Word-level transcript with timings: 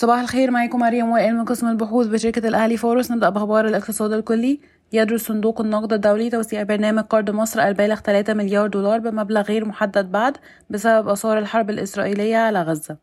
صباح 0.00 0.20
الخير 0.20 0.50
معاكم 0.50 0.78
مريم 0.78 1.10
وائل 1.10 1.36
من 1.36 1.44
قسم 1.44 1.68
البحوث 1.68 2.06
بشركة 2.06 2.48
الأهلي 2.48 2.76
فورس. 2.76 3.10
نبدأ 3.10 3.28
بأخبار 3.28 3.66
الاقتصاد 3.66 4.12
الكلي. 4.12 4.60
يدرس 4.92 5.26
صندوق 5.26 5.60
النقد 5.60 5.92
الدولي 5.92 6.30
توسيع 6.30 6.62
برنامج 6.62 7.02
قرض 7.02 7.30
مصر 7.30 7.60
البالغ 7.60 8.00
3 8.00 8.34
مليار 8.34 8.66
دولار 8.66 8.98
بمبلغ 8.98 9.42
غير 9.42 9.64
محدد 9.64 10.12
بعد 10.12 10.36
بسبب 10.70 11.08
آثار 11.08 11.38
الحرب 11.38 11.70
الإسرائيلية 11.70 12.36
على 12.36 12.62
غزة. 12.62 12.96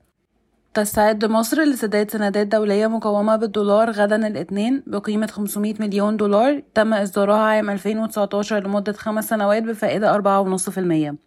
تستعد 0.74 1.26
مصر 1.26 1.62
لسداد 1.62 2.12
سندات 2.12 2.48
دولية 2.48 2.88
مقومة 2.88 3.36
بالدولار 3.36 3.92
غدا 3.92 4.28
الاثنين 4.28 4.84
بقيمة 4.88 5.28
500 5.28 5.74
مليون 5.80 6.18
دولار. 6.18 6.62
تم 6.74 6.94
إصدارها 6.94 7.38
عام 7.38 7.70
2019 7.70 8.64
لمدة 8.68 8.94
خمس 8.94 9.30
سنوات 9.30 9.64
بفائدة 9.64 10.14
4.5% 10.14 11.25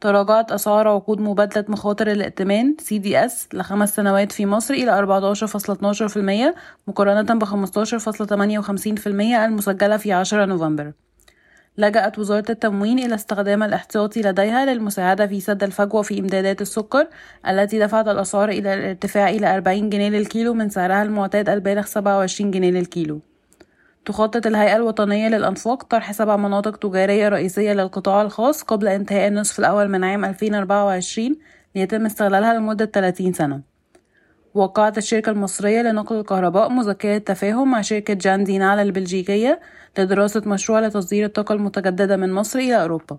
تراجعت 0.00 0.52
أسعار 0.52 0.88
عقود 0.88 1.20
مبادلة 1.20 1.64
مخاطر 1.68 2.10
الائتمان 2.10 2.76
CDS 2.80 3.32
لخمس 3.52 3.94
سنوات 3.94 4.32
في 4.32 4.46
مصر 4.46 4.74
إلى 4.74 4.92
14.12% 6.54 6.56
مقارنة 6.88 7.34
ب 7.34 7.44
15.58% 7.44 9.06
المسجلة 9.44 9.96
في 9.96 10.12
10 10.12 10.44
نوفمبر. 10.44 10.92
لجأت 11.78 12.18
وزارة 12.18 12.44
التموين 12.50 12.98
إلى 12.98 13.14
استخدام 13.14 13.62
الاحتياطي 13.62 14.22
لديها 14.22 14.64
للمساعدة 14.64 15.26
في 15.26 15.40
سد 15.40 15.62
الفجوة 15.62 16.02
في 16.02 16.20
إمدادات 16.20 16.62
السكر 16.62 17.06
التي 17.48 17.78
دفعت 17.78 18.08
الأسعار 18.08 18.48
إلى 18.48 18.74
الارتفاع 18.74 19.28
إلى 19.28 19.56
40 19.56 19.90
جنيه 19.90 20.08
للكيلو 20.08 20.54
من 20.54 20.68
سعرها 20.68 21.02
المعتاد 21.02 21.48
البالغ 21.48 21.82
27 21.82 22.50
جنيه 22.50 22.70
للكيلو. 22.70 23.20
تخطط 24.08 24.46
الهيئة 24.46 24.76
الوطنية 24.76 25.28
للأنفاق 25.28 25.82
طرح 25.82 26.12
سبع 26.12 26.36
مناطق 26.36 26.76
تجارية 26.76 27.28
رئيسية 27.28 27.72
للقطاع 27.72 28.22
الخاص 28.22 28.62
قبل 28.62 28.88
انتهاء 28.88 29.28
النصف 29.28 29.58
الأول 29.58 29.88
من 29.88 30.04
عام 30.04 30.24
2024 30.24 31.36
ليتم 31.74 32.06
استغلالها 32.06 32.54
لمدة 32.54 32.84
30 32.84 33.32
سنة. 33.32 33.60
وقعت 34.54 34.98
الشركة 34.98 35.30
المصرية 35.30 35.82
لنقل 35.82 36.20
الكهرباء 36.20 36.68
مذكرة 36.68 37.18
تفاهم 37.18 37.70
مع 37.70 37.80
شركة 37.80 38.14
جان 38.14 38.44
دينال 38.44 38.78
البلجيكية 38.78 39.60
لدراسة 39.98 40.42
مشروع 40.46 40.80
لتصدير 40.80 41.24
الطاقة 41.24 41.52
المتجددة 41.52 42.16
من 42.16 42.32
مصر 42.32 42.58
إلى 42.58 42.82
أوروبا. 42.82 43.18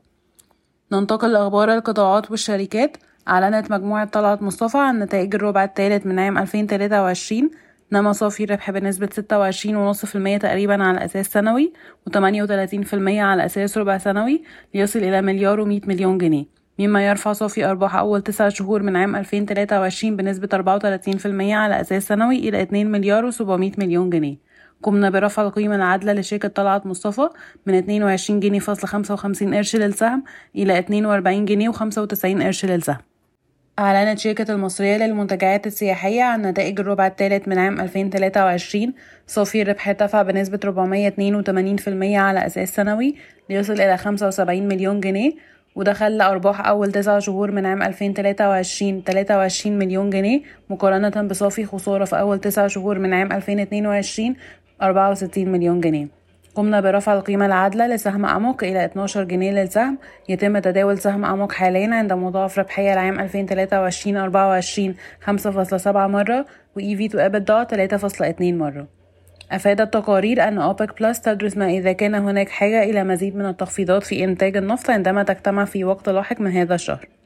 ننتقل 0.92 1.31
لأخبار 1.31 1.74
القطاعات 1.74 2.31
والشركات. 2.31 2.98
أعلنت 3.28 3.72
مجموعة 3.72 4.06
طلعت 4.06 4.42
مصطفى 4.42 4.78
عن 4.78 5.00
نتائج 5.00 5.36
الربع 5.36 5.64
الثالث 5.64 6.06
من 6.06 6.20
عام 6.20 6.38
2023 6.38 7.50
نما 7.92 8.12
صافي 8.12 8.44
الربح 8.44 8.72
بنسبة 8.72 9.09
ستة 9.12 9.40
وعشرين 9.40 9.76
ونص 9.76 10.06
في 10.06 10.16
المية 10.16 10.38
تقريبا 10.38 10.84
على 10.84 11.06
أساس 11.06 11.28
سنوي 11.28 11.73
وتمانية 12.08 12.44
وتلاتين 12.44 12.84
في 12.84 12.94
المية 12.94 13.23
على 13.23 13.46
أساس 13.46 13.78
ربع 13.78 13.98
سنوي 13.98 14.44
ليصل 14.73 15.00
إلى 15.00 15.22
مليار 15.22 15.59
ومية 15.59 15.81
مليون 15.88 16.18
جنيه. 16.18 16.46
مما 16.80 17.08
يرفع 17.08 17.34
صافي 17.34 17.66
أرباح 17.66 17.96
أول 17.96 18.22
تسع 18.22 18.50
شهور 18.50 18.84
من 18.84 18.96
عام 18.96 19.16
ألفين 19.16 19.46
تلاتة 19.46 19.80
وعشرين 19.80 20.16
بنسبة 20.16 20.50
أربعة 20.54 20.76
وتلاتين 20.76 21.18
في 21.18 21.26
المية 21.26 21.56
على 21.56 21.81
أساس 21.81 22.08
سنوي 22.08 22.50
إلى 22.50 22.62
اتنين 22.62 22.92
مليار 22.92 23.26
وسبعمية 23.26 23.72
مليون 23.78 24.09
جنيه. 24.09 24.38
قمنا 24.84 25.09
برفع 25.09 25.42
القيمة 25.42 25.76
العادلة 25.76 26.14
لشركة 26.14 26.48
طلعت 26.48 26.86
مصطفى 26.86 27.30
من 27.66 27.74
اتنين 27.74 28.03
وعشرين 28.03 28.40
جنيه 28.40 28.59
فاصلة 28.59 28.86
خمسة 28.86 29.14
وخمسين 29.14 29.53
قرش 29.56 29.76
للسهم 29.76 30.24
إلى 30.56 30.80
اتنين 30.80 31.06
وأربعين 31.06 31.46
جنيه 31.46 31.70
وخمسة 31.70 32.02
وتسعين 32.02 32.44
قرش 32.44 32.66
للسهم. 32.66 33.09
أعلنت 33.80 34.19
شركة 34.19 34.53
المصرية 34.53 34.97
للمنتجعات 34.97 35.67
السياحية 35.67 36.23
عن 36.23 36.41
نتائج 36.41 36.80
الربع 36.80 37.08
الثالث 37.08 37.47
من 37.47 37.58
عام 37.58 37.80
2023 37.81 38.94
صافي 39.27 39.61
الربح 39.61 39.88
ارتفع 39.89 40.22
بنسبة 40.22 40.59
482% 40.63 40.67
على 42.17 42.45
أساس 42.45 42.75
سنوي 42.75 43.16
ليصل 43.50 43.73
إلى 43.73 43.97
75 43.97 44.67
مليون 44.67 45.00
جنيه 45.00 45.31
وده 45.75 45.94
خلى 45.94 46.23
أرباح 46.23 46.67
أول 46.67 46.91
تسع 46.91 47.19
شهور 47.19 47.52
من 47.52 47.66
عام 47.66 47.83
2023 47.83 49.03
23 49.03 49.80
مليون 49.80 50.09
جنيه 50.09 50.41
مقارنة 50.69 51.27
بصافي 51.27 51.66
خسارة 51.66 52.05
في 52.05 52.19
أول 52.19 52.39
تسع 52.39 52.67
شهور 52.67 53.00
من 53.00 53.13
عام 53.13 53.31
2022 53.31 54.35
64 54.81 55.50
مليون 55.50 55.81
جنيه. 55.81 56.19
قمنا 56.55 56.81
برفع 56.81 57.14
القيمة 57.14 57.45
العادلة 57.45 57.88
لسهم 57.88 58.25
أموك 58.25 58.64
إلى 58.64 58.86
12 58.86 59.23
جنيه 59.23 59.52
للسهم. 59.52 59.97
يتم 60.29 60.59
تداول 60.59 60.97
سهم 60.97 61.25
أموك 61.25 61.51
حاليا 61.51 61.96
عند 61.96 62.13
مضاعف 62.13 62.59
ربحية 62.59 62.94
العام 62.94 63.19
2023 63.19 64.18
24 64.18 64.96
5.7 65.22 65.88
مرة 65.88 66.46
و 66.75 66.79
EV 66.79 67.12
to 67.12 67.16
EBITDA 67.16 67.66
3.2 67.66 68.41
مرة. 68.41 68.88
أفادت 69.51 69.94
تقارير 69.94 70.47
أن 70.47 70.57
أوبك 70.57 71.01
بلس 71.01 71.22
تدرس 71.22 71.57
ما 71.57 71.69
إذا 71.69 71.91
كان 71.91 72.16
هناك 72.16 72.50
حاجة 72.50 72.84
إلى 72.84 73.03
مزيد 73.03 73.35
من 73.35 73.45
التخفيضات 73.45 74.03
في 74.03 74.24
إنتاج 74.24 74.57
النفط 74.57 74.90
عندما 74.90 75.24
تجتمع 75.24 75.66
في 75.66 75.84
وقت 75.84 76.09
لاحق 76.09 76.41
من 76.41 76.51
هذا 76.51 76.75
الشهر. 76.75 77.19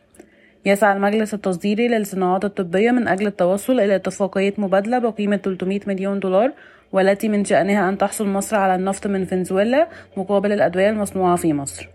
يسعى 0.65 0.93
المجلس 0.93 1.33
التصديري 1.33 1.87
للصناعات 1.87 2.45
الطبية 2.45 2.91
من 2.91 3.07
أجل 3.07 3.27
التوصل 3.27 3.79
إلى 3.79 3.95
اتفاقية 3.95 4.53
مبادلة 4.57 4.99
بقيمة 4.99 5.37
300 5.37 5.79
مليون 5.87 6.19
دولار 6.19 6.51
والتي 6.91 7.29
من 7.29 7.45
شأنها 7.45 7.89
أن 7.89 7.97
تحصل 7.97 8.27
مصر 8.27 8.55
على 8.55 8.75
النفط 8.75 9.07
من 9.07 9.25
فنزويلا 9.25 9.87
مقابل 10.17 10.51
الأدوية 10.51 10.89
المصنوعة 10.89 11.35
في 11.35 11.53
مصر. 11.53 11.89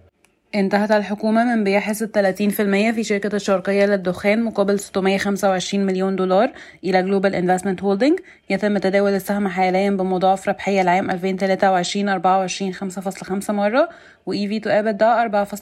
انتهت 0.54 0.90
الحكومة 0.90 1.44
من 1.44 1.64
بيع 1.64 1.80
حصة 1.80 2.06
30% 2.06 2.94
في 2.94 3.04
شركة 3.04 3.36
الشرقية 3.36 3.86
للدخان 3.86 4.44
مقابل 4.44 4.78
625 4.78 5.86
مليون 5.86 6.16
دولار 6.16 6.50
إلى 6.84 7.02
Global 7.02 7.34
Investment 7.34 7.82
Holding 7.82 8.18
يتم 8.50 8.78
تداول 8.78 9.10
السهم 9.10 9.48
حاليا 9.48 9.90
بمضاعف 9.90 10.48
ربحية 10.48 10.82
العام 10.82 11.10
2023 11.10 12.08
24 12.08 12.74
5.5 12.74 13.50
مرة 13.50 13.88
و 14.26 14.34
EV 14.34 14.60
to 14.60 14.68
EBITDA 14.68 15.04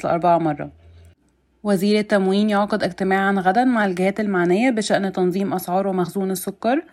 4.4 0.03 0.25
مرة. 0.25 0.86
وزير 1.67 1.99
التموين 1.99 2.51
يعقد 2.51 2.83
اجتماعا 2.83 3.33
غدا 3.33 3.65
مع 3.65 3.87
الجهات 3.87 4.21
المعنية 4.21 4.71
بشأن 4.71 5.13
تنظيم 5.13 5.55
أسعار 5.55 5.87
ومخزون 5.87 6.31
السكر. 6.31 6.85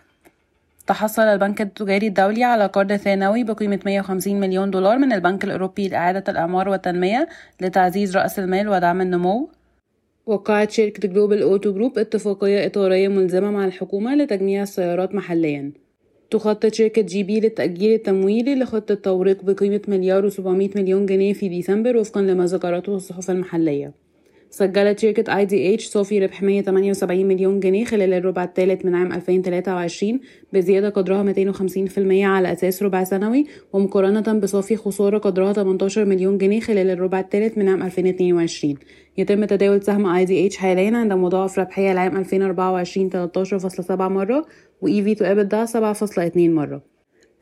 تحصل 0.86 1.22
البنك 1.22 1.60
التجاري 1.60 2.06
الدولي 2.06 2.44
على 2.44 2.66
قرض 2.66 2.92
ثانوي 2.92 3.44
بقيمة 3.44 3.80
150 3.86 4.40
مليون 4.40 4.70
دولار 4.70 4.98
من 4.98 5.12
البنك 5.12 5.44
الأوروبي 5.44 5.88
لإعادة 5.88 6.24
الأعمار 6.28 6.68
والتنمية 6.68 7.28
لتعزيز 7.60 8.16
رأس 8.16 8.38
المال 8.38 8.68
ودعم 8.68 9.00
النمو. 9.00 9.50
وقعت 10.26 10.70
شركة 10.70 11.08
Global 11.08 11.42
Auto 11.42 11.72
Group 11.72 11.98
اتفاقية 11.98 12.66
إطارية 12.66 13.08
ملزمة 13.08 13.50
مع 13.50 13.64
الحكومة 13.64 14.14
لتجميع 14.14 14.62
السيارات 14.62 15.14
محليا. 15.14 15.72
تخطط 16.30 16.74
شركة 16.74 17.02
GB 17.02 17.40
للتأجير 17.40 17.94
التمويلي 17.94 18.54
لخطة 18.54 18.94
توريق 18.94 19.44
بقيمة 19.44 19.80
مليار 19.88 20.24
وسبعمية 20.24 20.70
مليون 20.76 21.06
جنيه 21.06 21.32
في 21.32 21.48
ديسمبر 21.48 21.96
وفقا 21.96 22.20
لما 22.20 22.44
ذكرته 22.44 22.96
الصحف 22.96 23.30
المحلية. 23.30 24.03
سجلت 24.54 24.98
شركة 24.98 25.36
IDH 25.36 25.86
صافي 25.86 26.18
ربح 26.18 26.42
178 26.42 27.26
مليون 27.26 27.60
جنيه 27.60 27.84
خلال 27.84 28.12
الربع 28.12 28.44
الثالث 28.44 28.84
من 28.84 28.94
عام 28.94 29.12
2023 29.12 30.20
بزيادة 30.52 30.88
قدرها 30.88 31.52
250% 31.52 31.98
على 31.98 32.52
أساس 32.52 32.82
ربع 32.82 33.04
سنوي 33.04 33.46
ومقارنة 33.72 34.40
بصافي 34.40 34.76
خسارة 34.76 35.18
قدرها 35.18 35.52
18 35.52 36.04
مليون 36.04 36.38
جنيه 36.38 36.60
خلال 36.60 36.90
الربع 36.90 37.20
الثالث 37.20 37.58
من 37.58 37.68
عام 37.68 37.82
2022 37.82 38.74
يتم 39.18 39.44
تداول 39.44 39.82
سهم 39.82 40.06
IDH 40.06 40.56
حاليا 40.56 40.96
عند 40.96 41.12
مضاعف 41.12 41.58
ربحية 41.58 41.92
العام 41.92 42.16
2024 42.16 43.10
13.7 43.10 43.90
مرة 43.90 44.46
و 44.80 44.88
EV 44.88 45.16
to 45.16 45.22
EBITDA 45.22 45.70
7.2 45.72 46.36
مرة. 46.36 46.93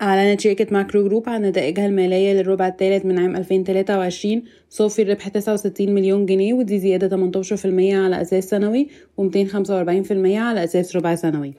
أعلنت 0.03 0.41
شركة 0.41 0.67
Macro 0.71 1.05
Group 1.09 1.29
عن 1.29 1.43
نتائجها 1.43 1.87
المالية 1.87 2.33
للربع 2.33 2.69
الثالث 2.69 3.07
من 3.07 3.19
عام 3.19 3.37
2023 3.37 4.43
صافي 4.69 5.03
الربح 5.03 5.29
69 5.29 5.95
مليون 5.95 6.27
جنيه 6.27 6.55
ودي 6.55 6.79
زيادة 6.79 7.09
18% 7.09 7.67
على 7.95 8.21
أساس 8.23 8.49
سنوي 8.49 8.89
و245% 9.21 10.13
على 10.27 10.65
أساس 10.65 10.97
ربع 10.97 11.15
سنوي. 11.15 11.55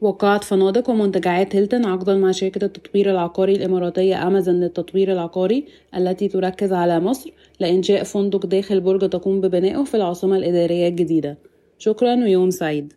وقعت 0.00 0.44
فنادق 0.44 0.90
ومنتجعات 0.90 1.56
هيلتون 1.56 1.84
عقدا 1.84 2.14
مع 2.14 2.30
شركة 2.30 2.64
التطوير 2.64 3.10
العقاري 3.10 3.52
الإماراتية 3.52 4.26
أمازون 4.26 4.60
للتطوير 4.60 5.12
العقاري 5.12 5.64
التي 5.96 6.28
تركز 6.28 6.72
على 6.72 7.00
مصر 7.00 7.30
لإنشاء 7.60 8.02
فندق 8.02 8.46
داخل 8.46 8.80
برج 8.80 9.10
تقوم 9.10 9.40
ببنائه 9.40 9.84
في 9.84 9.96
العاصمة 9.96 10.36
الإدارية 10.36 10.88
الجديدة. 10.88 11.38
شكرا 11.78 12.14
ويوم 12.14 12.50
سعيد. 12.50 12.92